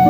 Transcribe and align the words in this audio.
Beat 0.00 0.06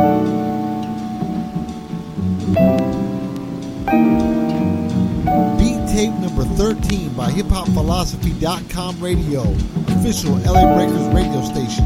tape 5.88 6.14
number 6.20 6.44
13 6.44 7.14
by 7.14 7.28
hiphopphilosophy.com 7.32 9.00
radio, 9.00 9.42
official 9.88 10.36
LA 10.36 10.74
Breakers 10.76 11.08
radio 11.12 11.42
station. 11.42 11.84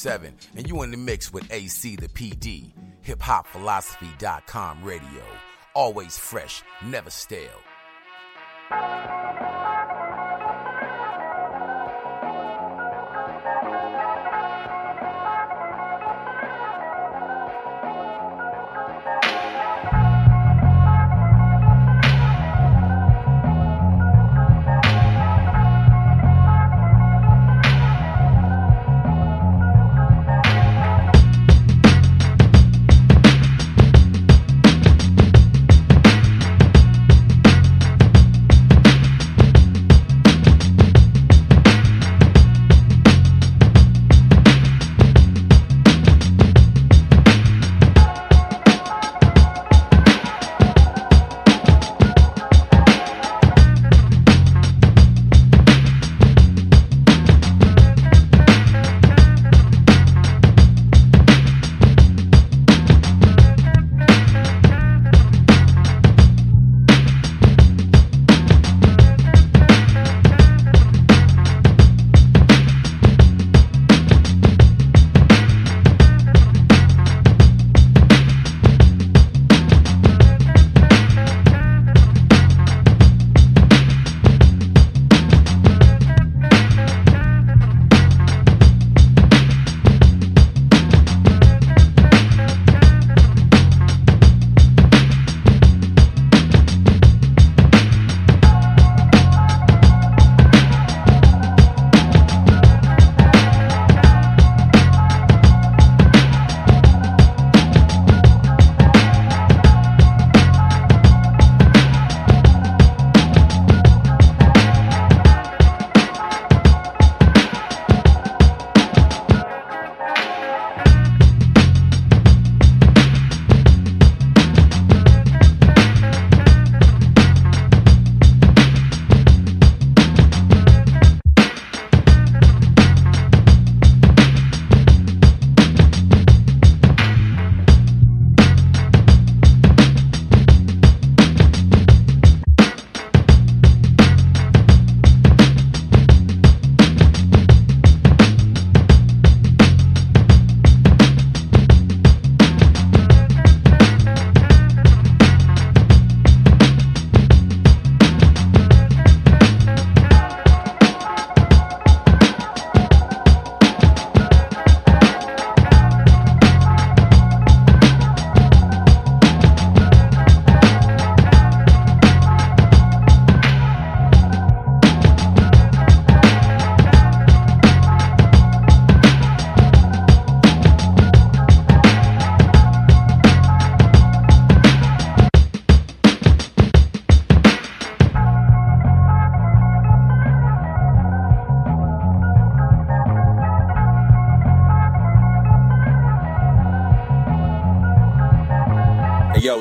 7, 0.00 0.34
and 0.56 0.68
you 0.68 0.82
in 0.82 0.90
the 0.90 0.96
mix 0.96 1.32
with 1.32 1.50
AC 1.52 1.96
the 1.96 2.08
PD, 2.08 2.72
hiphopphilosophy.com 3.06 4.82
radio. 4.82 5.22
Always 5.74 6.18
fresh, 6.18 6.62
never 6.84 7.10
stale. 7.10 7.60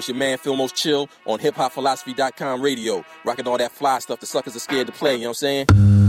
Your 0.09 0.17
man 0.17 0.38
Phil 0.38 0.56
Most 0.56 0.75
Chill 0.75 1.07
on 1.25 1.39
hiphopphilosophy.com 1.39 2.61
radio. 2.61 3.06
Rocking 3.23 3.47
all 3.47 3.57
that 3.57 3.71
fly 3.71 4.00
stuff 4.00 4.19
the 4.19 4.25
suckers 4.25 4.56
are 4.56 4.59
scared 4.59 4.88
to 4.88 4.94
play, 4.94 5.13
you 5.15 5.21
know 5.21 5.29
what 5.29 5.44
I'm 5.44 5.67
saying? 5.67 6.08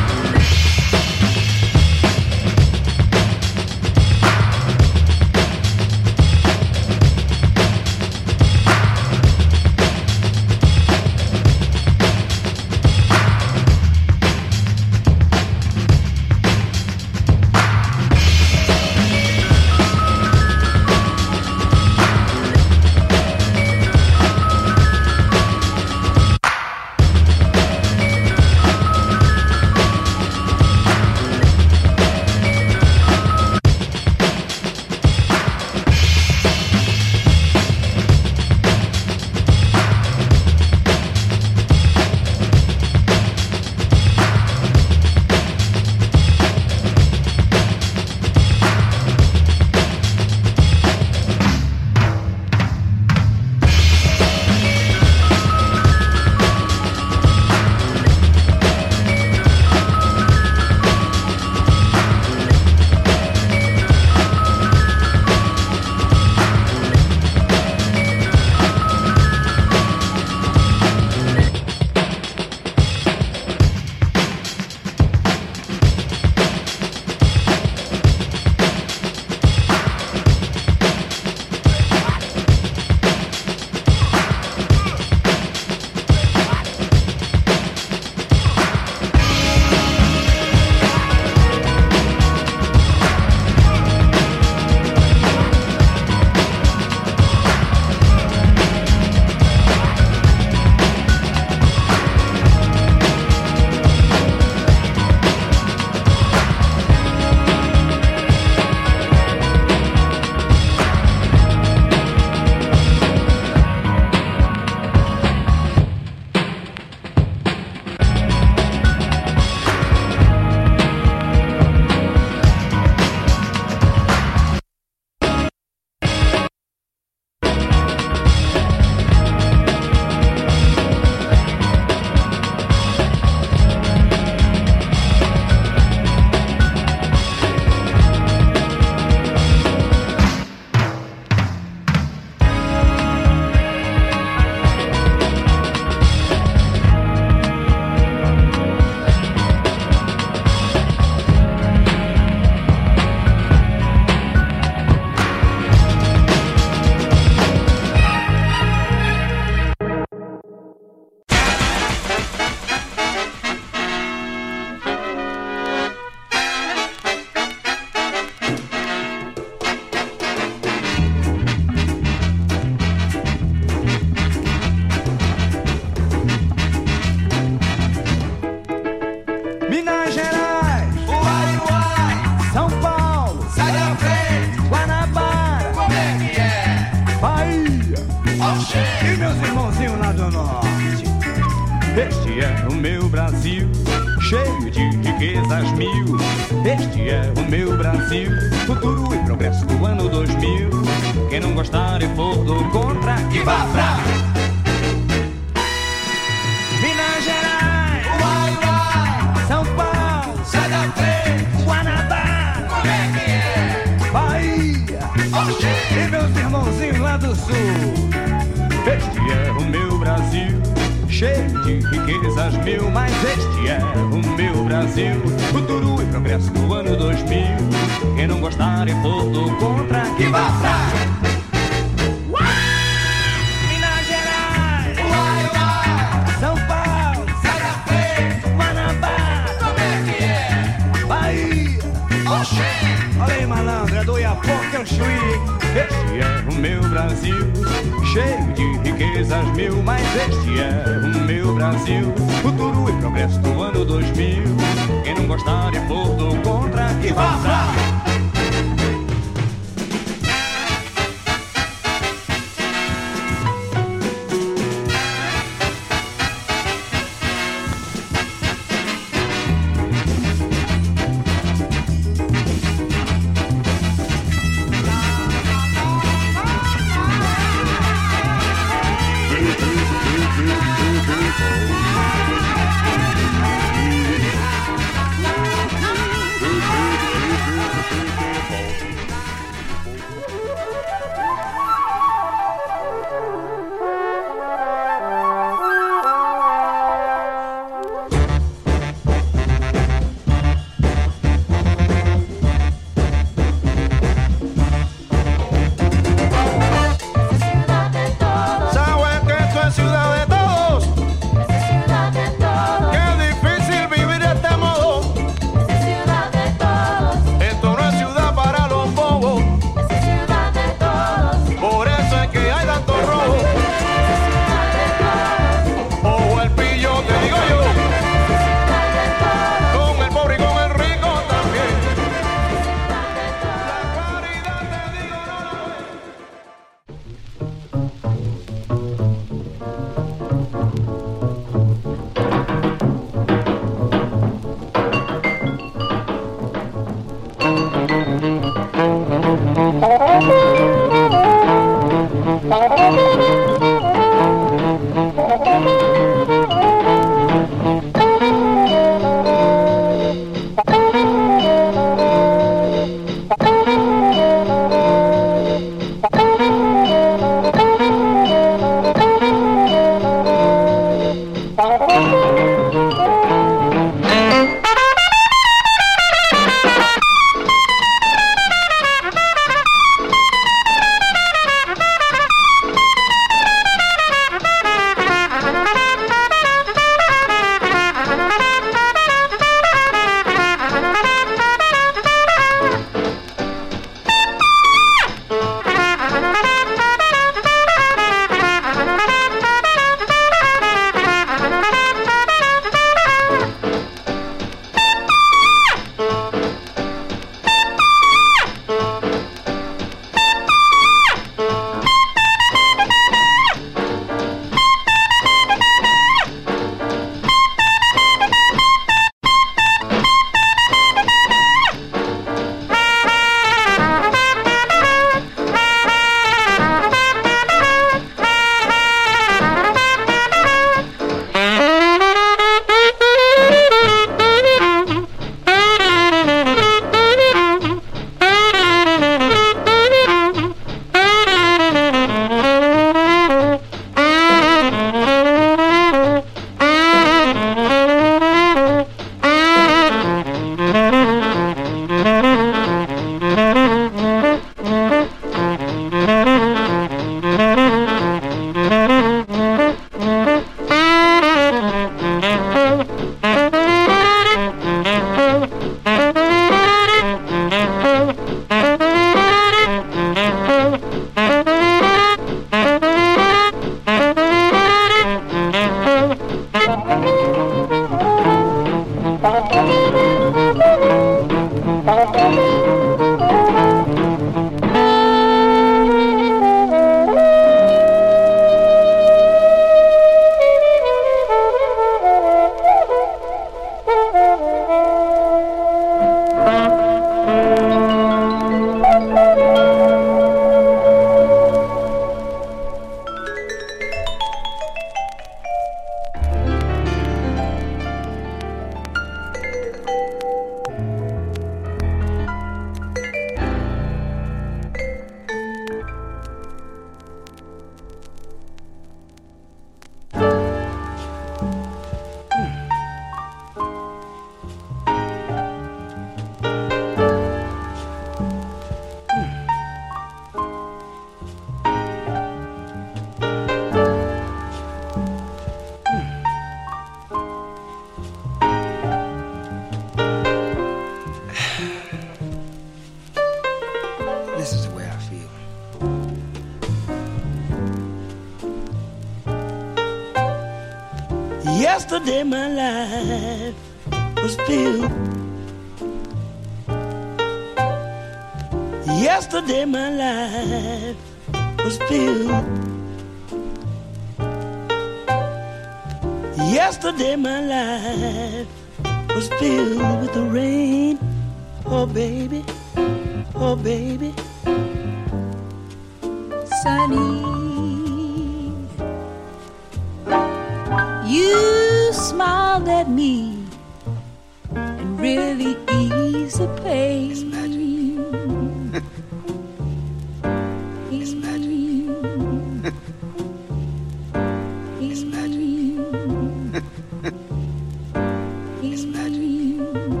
It's 598.63 598.85
magic. 598.85 600.00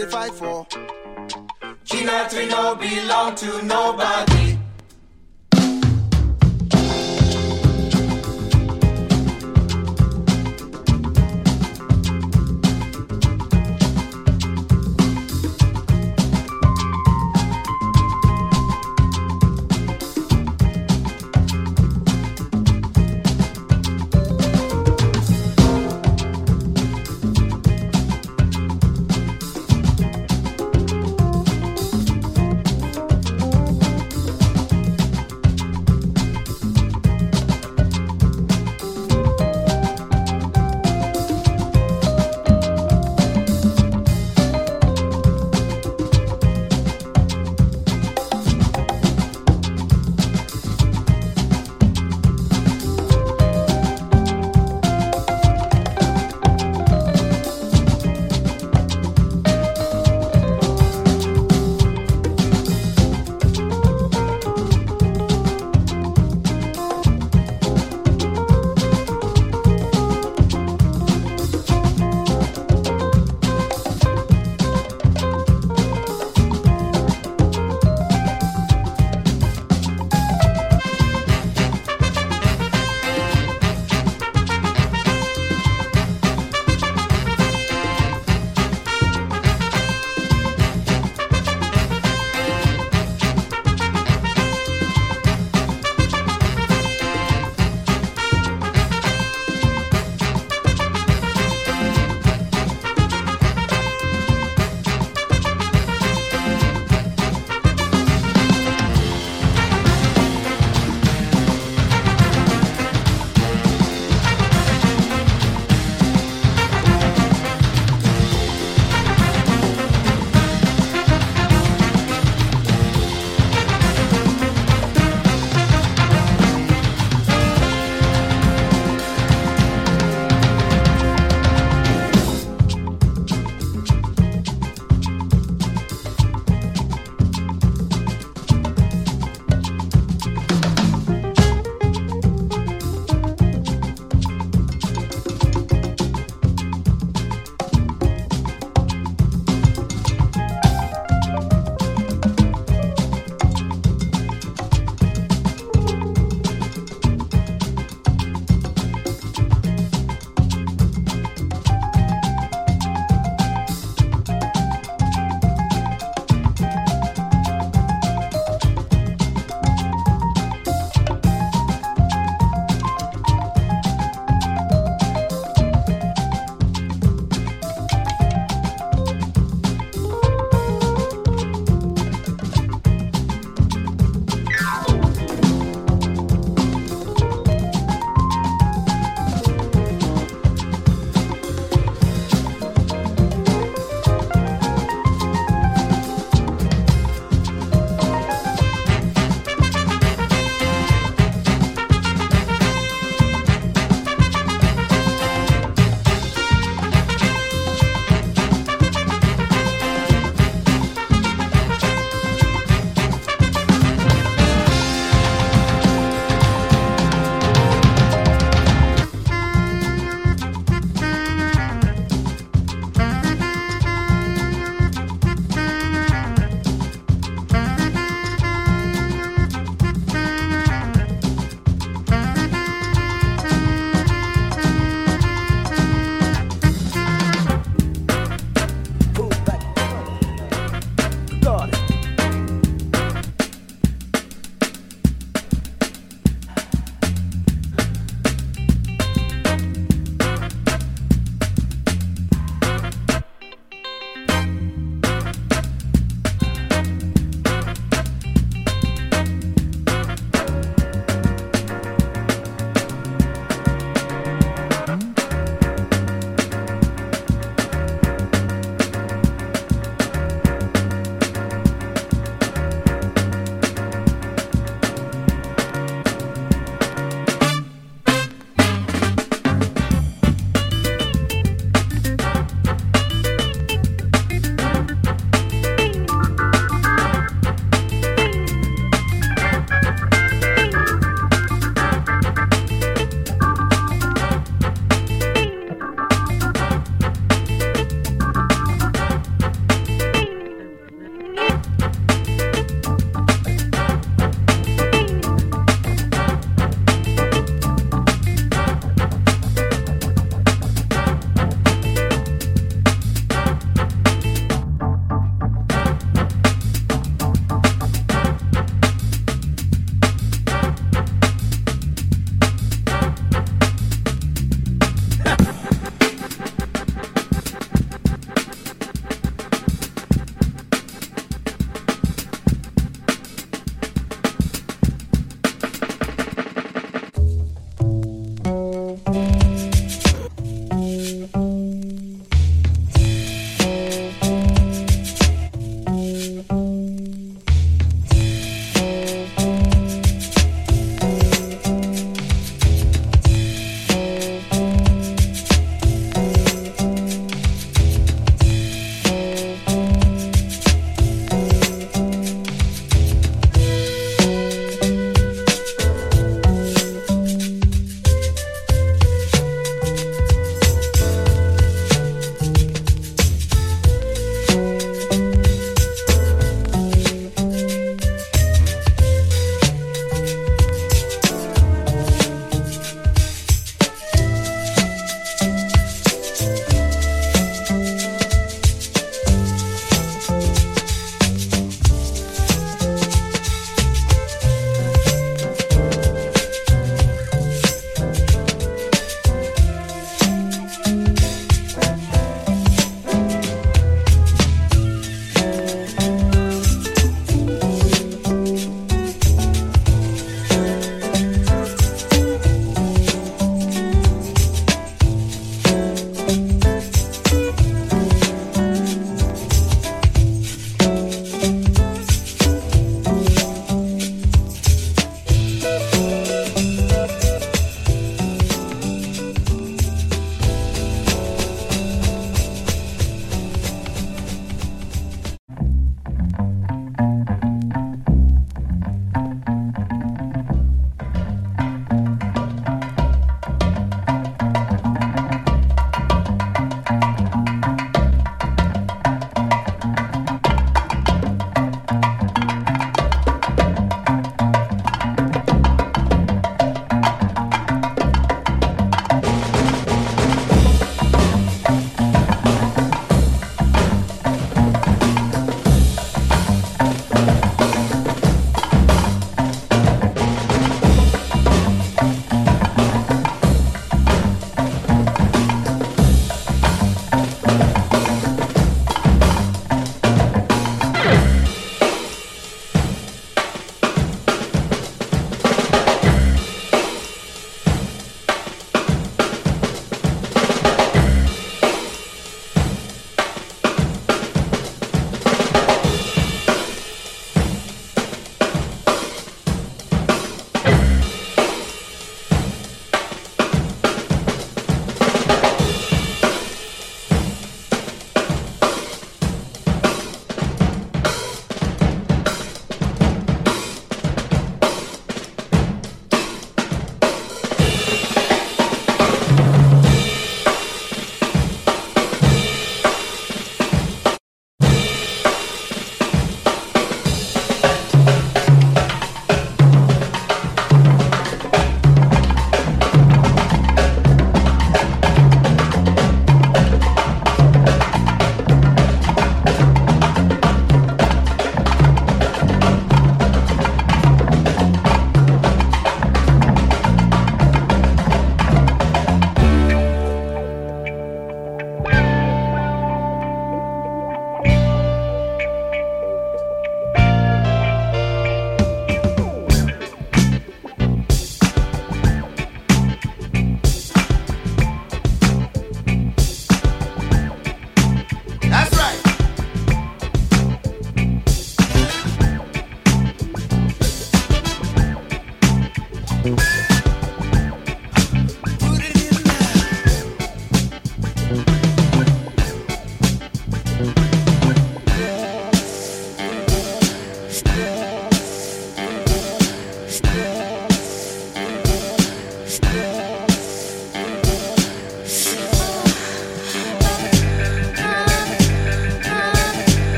They 0.00 0.10
fight 0.10 0.32
for. 0.32 0.59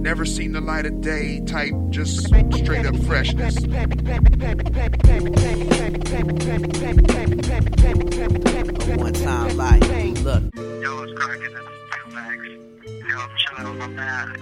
never 0.00 0.24
seen 0.24 0.52
the 0.52 0.60
light 0.60 0.86
of 0.86 1.00
day 1.02 1.40
type, 1.40 1.74
just 1.90 2.24
straight 2.24 2.86
up 2.86 2.96
freshness. 3.04 3.60
One 8.96 9.12
time 9.12 9.56
life, 9.56 10.24
look. 10.24 10.42
Yo, 10.56 11.14
cracking? 11.16 11.54
Max. 12.14 12.46
Yo, 13.08 13.18
I'm 13.18 13.30
chilling 13.36 13.68
with 13.68 13.78
my 13.78 13.86
man, 13.88 14.32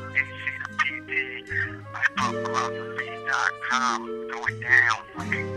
My 2.16 2.30
philosophy.com 2.30 4.28
going 4.30 4.60
down. 4.60 5.47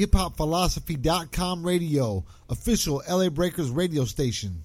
hiphopphilosophy.com 0.00 1.66
radio, 1.66 2.24
official 2.48 3.02
LA 3.08 3.28
Breakers 3.28 3.70
radio 3.70 4.04
station. 4.04 4.62